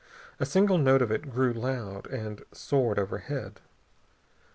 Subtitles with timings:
[0.39, 3.59] A single note of it grew loud and soared overhead.